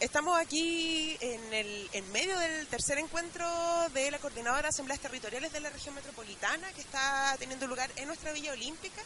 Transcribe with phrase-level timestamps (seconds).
[0.00, 3.46] Estamos aquí en, el, en medio del tercer encuentro
[3.92, 8.06] de la Coordinadora de Asambleas Territoriales de la Región Metropolitana que está teniendo lugar en
[8.06, 9.02] nuestra Villa Olímpica.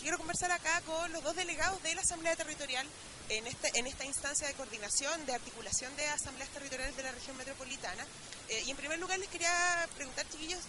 [0.00, 2.84] Quiero conversar acá con los dos delegados de la Asamblea Territorial
[3.28, 7.36] en, este, en esta instancia de coordinación, de articulación de asambleas territoriales de la Región
[7.36, 8.04] Metropolitana.
[8.48, 10.64] Eh, y en primer lugar les quería preguntar, chiquillos,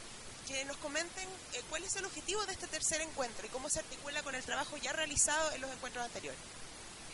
[0.47, 3.79] que nos comenten eh, cuál es el objetivo de este tercer encuentro y cómo se
[3.79, 6.39] articula con el trabajo ya realizado en los encuentros anteriores.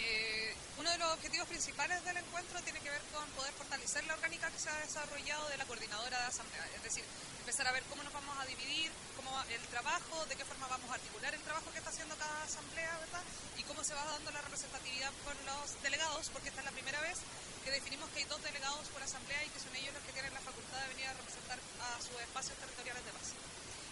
[0.03, 4.15] Eh, uno de los objetivos principales del encuentro tiene que ver con poder fortalecer la
[4.15, 7.03] orgánica que se ha desarrollado de la coordinadora de asamblea, es decir,
[7.39, 10.89] empezar a ver cómo nos vamos a dividir, cómo el trabajo, de qué forma vamos
[10.91, 13.23] a articular el trabajo que está haciendo cada asamblea, ¿verdad?
[13.57, 16.99] Y cómo se va dando la representatividad con los delegados, porque esta es la primera
[16.99, 17.19] vez
[17.63, 20.33] que definimos que hay dos delegados por asamblea y que son ellos los que tienen
[20.33, 23.35] la facultad de venir a representar a sus espacios territoriales de base.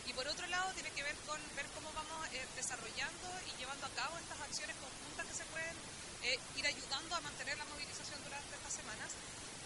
[0.08, 3.88] Y por otro lado, tiene que ver con ver cómo vamos eh, desarrollando y llevando
[3.88, 5.76] a cabo estas acciones conjuntas que se pueden
[6.24, 9.12] eh, ir ayudando a mantener la movilización durante estas semanas.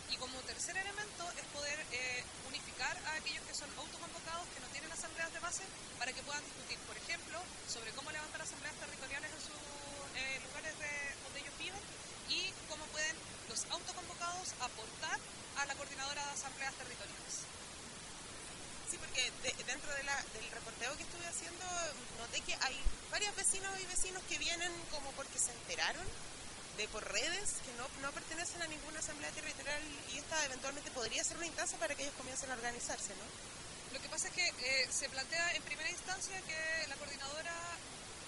[0.09, 4.67] Y como tercer elemento es poder eh, unificar a aquellos que son autoconvocados, que no
[4.67, 5.63] tienen asambleas de base,
[5.99, 9.59] para que puedan discutir, por ejemplo, sobre cómo levantar asambleas territoriales en sus
[10.15, 11.81] eh, lugares de- donde ellos viven
[12.29, 13.15] y cómo pueden
[13.49, 15.19] los autoconvocados aportar
[15.57, 17.33] a la coordinadora de asambleas territoriales.
[18.89, 21.65] Sí, porque de- dentro de la- del reporteo que estuve haciendo
[22.19, 22.77] noté que hay
[23.11, 26.05] varios vecinos y vecinos que vienen como porque se enteraron
[26.77, 29.81] de por redes que no, no pertenecen a ninguna asamblea territorial
[30.13, 33.27] y esta eventualmente podría ser una instancia para que ellos comiencen a organizarse, ¿no?
[33.95, 37.55] Lo que pasa es que eh, se plantea en primera instancia que la coordinadora,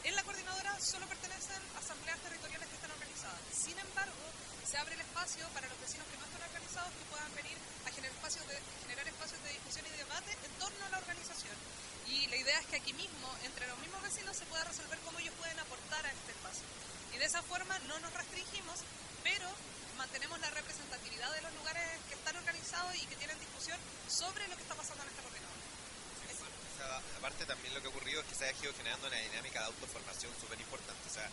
[0.03, 3.41] en la coordinadora solo pertenecen asambleas territoriales que están organizadas.
[3.51, 4.23] Sin embargo,
[4.63, 7.91] se abre el espacio para los vecinos que no están organizados que puedan venir a
[7.91, 8.55] generar espacios de,
[8.87, 11.55] generar espacios de discusión y debate en torno a la organización.
[12.07, 15.19] Y la idea es que aquí mismo, entre los mismos vecinos, se pueda resolver cómo
[15.19, 16.63] ellos pueden aportar a este espacio.
[17.17, 18.77] Y de esa forma no nos restringimos,
[19.23, 19.49] pero
[19.97, 24.55] mantenemos la representatividad de los lugares que están organizados y que tienen discusión sobre lo
[24.55, 25.57] que está pasando en esta coordinadora.
[27.17, 29.65] Aparte también lo que ha ocurrido es que se ha ido generando una dinámica de
[29.65, 31.09] autoformación súper importante.
[31.09, 31.25] O sea,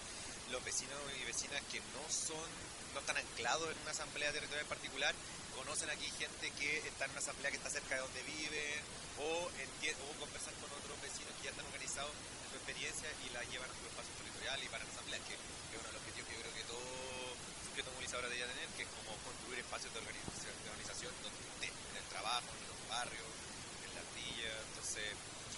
[0.49, 2.49] los vecinos y vecinas que no son,
[2.97, 5.15] no están anclados en una asamblea territorial en particular,
[5.53, 8.81] conocen aquí gente que está en una asamblea que está cerca de donde viven,
[9.21, 13.44] o, o conversan con otros vecinos que ya están organizados en su experiencia y la
[13.53, 15.37] llevan a su espacio territorial y para la asamblea, que
[15.75, 16.87] es uno de los objetivos que yo creo que todo
[17.67, 21.95] sujeto movilizador debería tener, que es como construir espacios de organización, de organización donde en
[21.99, 23.31] el trabajo, en los barrios,
[23.83, 24.53] en la ardilla.
[24.71, 25.07] Entonces,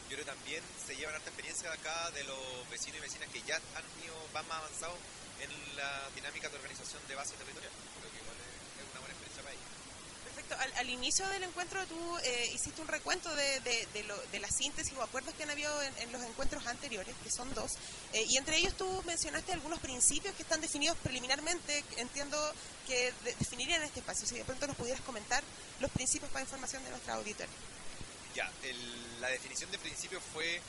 [0.09, 3.29] yo creo que también se llevan harta experiencia de acá de los vecinos y vecinas
[3.29, 4.97] que ya han ido, van más avanzados
[5.41, 7.73] en la dinámica de organización de base territorial.
[8.01, 9.76] Creo que igual es una buena experiencia para ellos.
[10.49, 10.57] Perfecto.
[10.63, 14.39] Al, al inicio del encuentro tú eh, hiciste un recuento de, de, de, lo- de
[14.41, 17.73] la síntesis o acuerdos que han habido en, en los encuentros anteriores, que son dos,
[18.13, 22.39] eh, y entre ellos tú mencionaste algunos principios que están definidos preliminarmente, entiendo
[22.87, 24.27] que de- definirían este espacio.
[24.27, 25.43] Si de pronto nos pudieras comentar
[25.81, 27.53] los principios para información de nuestra auditoría.
[28.35, 30.61] Ya, el- la definición de principio fue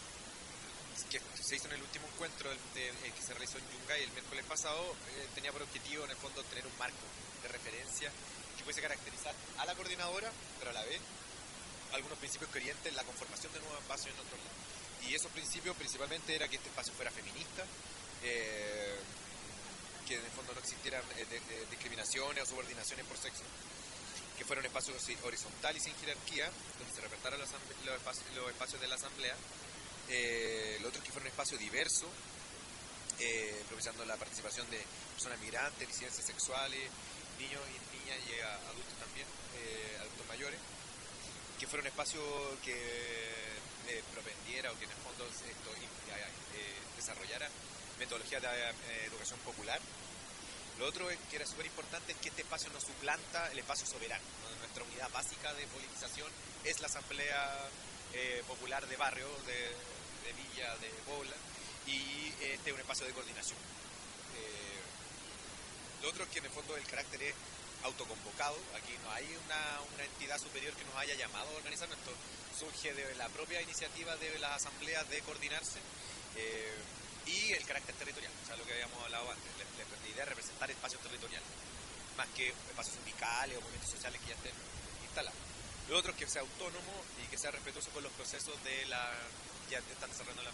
[1.11, 4.03] que se hizo en el último encuentro el, de- el que se realizó en Yungay
[4.03, 6.97] el miércoles pasado, eh, tenía por objetivo en el fondo tener un marco
[7.43, 8.11] de referencia
[8.67, 10.29] pudiese caracterizar a la coordinadora,
[10.59, 11.00] pero a la vez
[11.94, 15.07] algunos principios que orienten la conformación de nuevos espacios en otros lados.
[15.07, 17.63] Y esos principios principalmente era que este espacio fuera feminista,
[18.23, 19.00] eh,
[20.05, 23.44] que en el fondo no existieran eh, de- de- discriminaciones o subordinaciones por sexo,
[24.38, 27.49] que fuera un espacio horizontal y sin jerarquía, donde se respetaran los,
[27.85, 28.03] los
[28.35, 29.35] los espacios de la asamblea.
[30.09, 32.07] Eh, lo otro que fuera un espacio diverso,
[33.19, 34.84] eh, propiciando la participación de
[35.16, 36.89] personas migrantes, disidencias sexuales,
[37.39, 40.59] niños y niñas y a- adultos también, eh, adultos mayores,
[41.59, 42.22] que fuera un espacio
[42.63, 42.73] que
[43.88, 47.50] eh, propendiera o que en el fondo esto, eh, desarrollara
[48.00, 49.79] metodologías de eh, educación popular.
[50.79, 53.87] Lo otro es, que era súper importante es que este espacio no suplanta el espacio
[53.87, 54.23] soberano.
[54.43, 54.55] ¿no?
[54.59, 56.31] Nuestra unidad básica de politización
[56.64, 57.70] es la Asamblea
[58.14, 59.58] eh, Popular de Barrio, de,
[60.28, 61.35] de Villa, de Pobla,
[61.87, 63.58] y este es un espacio de coordinación.
[64.37, 67.34] Eh, lo otro es que en el fondo el carácter es
[67.84, 72.14] autoconvocado, aquí no hay una, entidad superior que nos haya llamado a organizar, esto
[72.58, 75.79] surge de la propia iniciativa de las asambleas de coordinarse
[76.35, 76.76] eh,
[77.26, 80.70] y el carácter territorial, o sea, lo que habíamos hablado antes, la idea de representar
[80.72, 81.47] espacios territoriales,
[82.16, 84.53] más que espacios sindicales o movimientos sociales que ya estén
[85.03, 85.40] instalados.
[85.90, 86.94] Lo otro es que sea autónomo
[87.24, 89.14] y que sea respetuoso con los procesos de la
[89.70, 90.52] ya están desarrollando la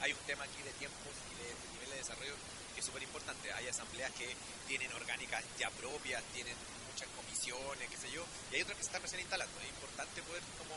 [0.00, 2.34] hay un tema aquí de tiempos y de, de nivel de desarrollo
[2.74, 3.52] que es súper importante.
[3.52, 4.28] Hay asambleas que
[4.68, 6.54] tienen orgánicas ya propias, tienen
[6.92, 9.58] muchas comisiones, qué sé yo, y hay otras que se están recién instalando.
[9.60, 10.76] Es importante poder como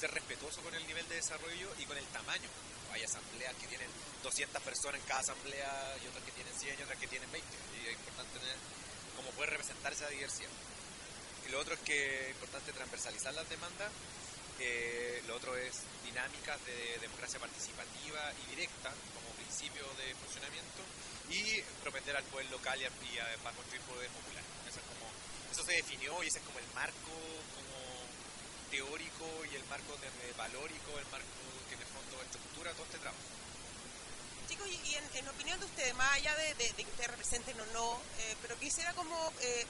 [0.00, 2.48] ser respetuoso con el nivel de desarrollo y con el tamaño.
[2.92, 3.88] Hay asambleas que tienen
[4.22, 7.46] 200 personas en cada asamblea y otras que tienen 100 y otras que tienen 20.
[7.46, 8.56] Y es importante tener
[9.16, 10.50] como poder representar esa diversidad.
[11.46, 13.90] Y lo otro es que es importante transversalizar las demandas.
[14.58, 20.80] Eh, lo otro es dinámicas de democracia participativa y directa como principio de funcionamiento
[21.28, 24.42] y propender al poder local y, y a- para construir poder popular.
[24.68, 25.06] Eso, es como,
[25.52, 27.12] eso se definió y ese es como el marco
[27.52, 27.76] como
[28.70, 31.26] teórico y el marco de, de valórico, el marco
[31.68, 33.22] que en el fondo estructura todo este trabajo.
[34.48, 37.10] Chicos, y, y en, en opinión de ustedes, más allá de, de- de que ustedes
[37.10, 39.66] representen o no, eh, pero quisiera como eh,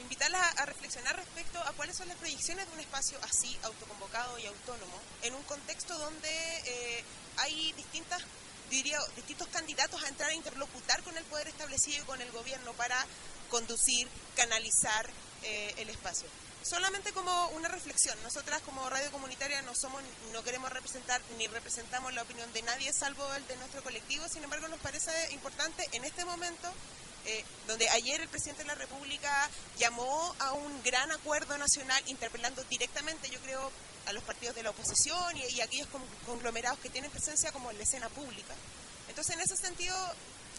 [0.00, 4.46] invitarlas a, reflexionar respecto a cuáles son las proyecciones de un espacio así, autoconvocado y
[4.46, 6.28] autónomo, en un contexto donde
[6.64, 7.04] eh,
[7.38, 8.22] hay distintas,
[8.70, 12.72] diría, distintos candidatos a entrar a interlocutar con el poder establecido y con el gobierno
[12.74, 13.04] para
[13.50, 15.08] conducir, canalizar
[15.42, 16.28] eh, el espacio.
[16.62, 20.02] Solamente como una reflexión, nosotras como radio comunitaria no somos,
[20.32, 24.42] no queremos representar ni representamos la opinión de nadie salvo el de nuestro colectivo, sin
[24.42, 26.68] embargo nos parece importante en este momento,
[27.26, 32.62] eh, donde ayer el presidente de la República llamó a un gran acuerdo nacional interpelando
[32.64, 33.70] directamente, yo creo,
[34.06, 37.70] a los partidos de la oposición y, y aquellos con- conglomerados que tienen presencia como
[37.70, 38.54] en la escena pública.
[39.08, 39.96] Entonces, en ese sentido,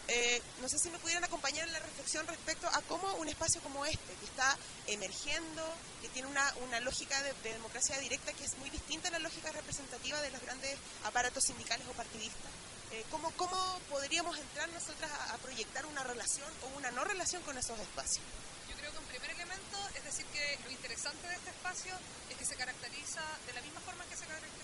[0.08, 3.60] eh, no sé si me pudieran acompañar en la reflexión respecto a cómo un espacio
[3.62, 4.56] como este, que está
[4.86, 5.62] emergiendo,
[6.02, 9.18] que tiene una, una lógica de, de democracia directa que es muy distinta a la
[9.18, 12.50] lógica representativa de los grandes aparatos sindicales o partidistas,
[12.92, 17.56] eh, ¿cómo, ¿cómo podríamos entrar nosotras a, proyectar una relación o una no relación con
[17.58, 18.24] esos espacios?
[18.68, 21.94] Yo creo que un primer elemento es decir que lo interesante de este espacio
[22.30, 24.58] es que se caracteriza de la misma forma que se caracteriza-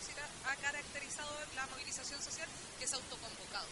[0.46, 2.48] ha caracterizado la movilización social,
[2.78, 3.66] que es autoconvocado.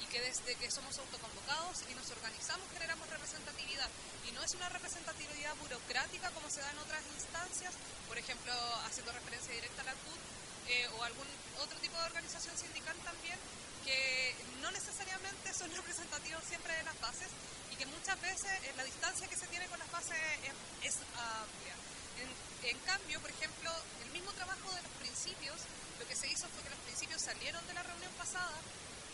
[0.00, 3.88] Y que desde que somos autoconvocados y nos organizamos generamos representatividad.
[4.28, 7.74] Y no es una representatividad burocrática como se da en otras instancias,
[8.06, 8.52] por ejemplo,
[8.86, 10.20] haciendo referencia directa a la CUT
[10.68, 11.26] eh, o algún
[11.60, 13.38] otro tipo de organización sindical también,
[13.88, 17.28] que no necesariamente son representativos siempre de las bases
[17.72, 20.94] y que muchas veces eh, la distancia que se tiene con las bases es, es
[21.16, 21.74] amplia.
[22.20, 22.28] En,
[22.68, 23.72] en cambio, por ejemplo,
[24.04, 25.56] el mismo trabajo de los principios,
[25.98, 28.60] lo que se hizo fue que los principios salieron de la reunión pasada,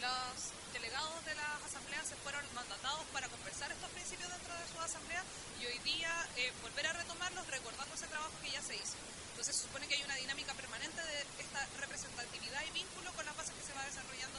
[0.03, 4.79] los delegados de las asambleas se fueron mandatados para conversar estos principios dentro de su
[4.83, 5.23] asamblea
[5.63, 8.99] y hoy día eh, volver a retomarlos recordando ese trabajo que ya se hizo.
[9.31, 13.37] Entonces se supone que hay una dinámica permanente de esta representatividad y vínculo con las
[13.37, 14.34] bases que se va desarrollando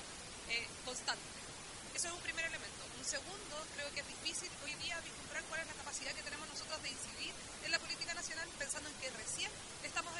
[0.50, 1.24] eh, constante.
[1.96, 2.82] Eso es un primer elemento.
[3.00, 6.48] Un segundo, creo que es difícil hoy día vislumbrar cuál es la capacidad que tenemos
[6.50, 7.34] nosotros de incidir
[7.64, 9.52] en la política nacional pensando en que recién
[9.84, 10.14] estamos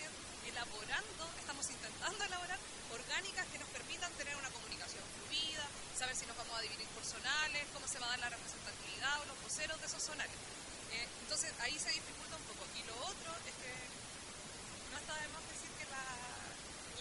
[0.48, 2.60] elaborando, estamos intentando elaborar
[2.94, 5.68] orgánicas que nos permitan tener una comunicación fluida,
[5.98, 9.22] saber si nos vamos a dividir por zonales, cómo se va a dar la representatividad
[9.22, 10.36] o los voceros de esos zonales.
[10.96, 12.64] Eh, entonces ahí se dificulta un poco.
[12.80, 13.74] Y lo otro es que
[14.92, 16.04] no está de más decir que la,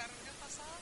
[0.02, 0.76] la reunión pasada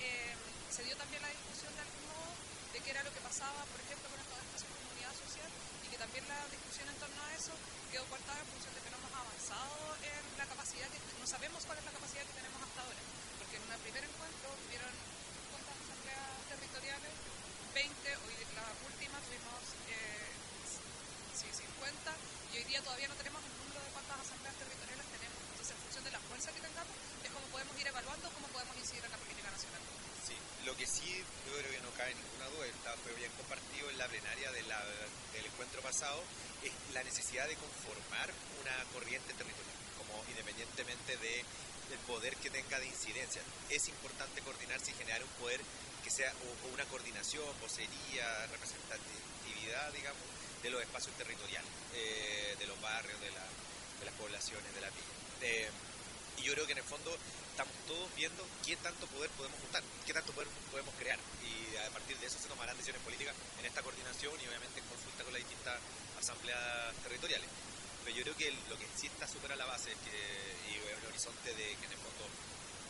[0.00, 0.34] eh,
[0.78, 2.30] se dio también la discusión de algún modo
[2.72, 5.50] de qué era lo que pasaba, por ejemplo, con estos espacios de comunidad social
[5.82, 7.50] y que también la discusión en torno a eso
[7.90, 9.74] quedó cortada en función de que no hemos avanzado
[10.06, 13.02] en la capacidad que no sabemos cuál es la capacidad que tenemos hasta ahora,
[13.42, 14.92] porque en un primer encuentro tuvieron
[15.50, 17.12] cuántas asambleas territoriales,
[17.74, 17.90] 20,
[18.22, 19.60] hoy la última tuvimos
[19.90, 20.30] eh,
[21.34, 22.14] sí, 50
[22.54, 25.38] y hoy día todavía no tenemos el número de cuántas asambleas territoriales tenemos.
[25.58, 26.94] Entonces, en función de la fuerza que tengamos,
[27.26, 29.82] es como podemos ir evaluando cómo podemos incidir en la política nacional.
[30.26, 33.88] Sí, lo que sí yo creo que no cabe ninguna duda, está, fue bien compartido
[33.90, 34.84] en la plenaria de la-
[35.32, 36.20] del encuentro pasado,
[36.64, 38.26] es la necesidad de conformar
[38.60, 41.44] una corriente territorial, como independientemente de,
[41.90, 43.40] del poder que tenga de incidencia.
[43.70, 45.60] Es importante coordinarse y generar un poder
[46.02, 50.22] que sea o una coordinación, vocería, representatividad, digamos,
[50.62, 53.46] de los espacios territoriales, eh, de los barrios, de, la-
[54.00, 55.14] de las poblaciones, de la villa.
[55.42, 55.70] Eh,
[56.40, 57.16] y yo creo que en el fondo
[57.50, 61.18] estamos todos viendo qué tanto poder podemos juntar, qué tanto poder podemos crear.
[61.42, 64.86] Y a partir de eso se tomarán decisiones políticas en esta coordinación y obviamente en
[64.86, 65.78] consulta con las distintas
[66.18, 67.48] asambleas territoriales.
[68.04, 71.74] Pero yo creo que lo que sí está súper la base y el horizonte de
[71.76, 72.24] que en el fondo,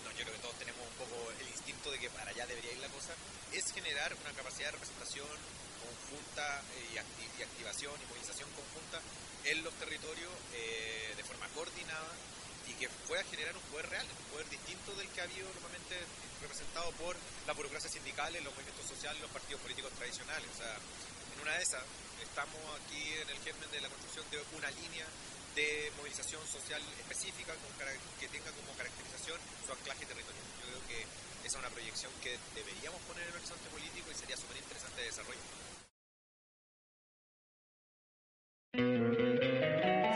[0.05, 2.73] no, yo creo que todos tenemos un poco el instinto de que para allá debería
[2.73, 3.13] ir la cosa,
[3.53, 5.27] es generar una capacidad de representación
[5.81, 9.01] conjunta eh, y, acti- y activación y movilización conjunta
[9.45, 12.11] en los territorios eh, de forma coordinada
[12.79, 15.99] que pueda generar un poder real, un poder distinto del que ha habido normalmente
[16.41, 17.17] representado por
[17.47, 20.47] las burocracias sindicales, los movimientos sociales, los partidos políticos tradicionales.
[20.55, 21.83] O sea, en una de esas
[22.23, 25.07] estamos aquí en el germen de la construcción de una línea
[25.55, 27.75] de movilización social específica con
[28.21, 30.45] que tenga como caracterización su anclaje territorial.
[30.63, 31.03] Yo creo que
[31.43, 35.01] esa es una proyección que deberíamos poner en el horizonte político y sería súper interesante
[35.03, 35.78] de desarrollo.